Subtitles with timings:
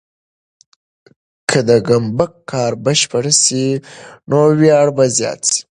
[1.49, 3.65] که د ګمبد کار بشپړ سي،
[4.29, 5.59] نو ویاړ به زیات سي.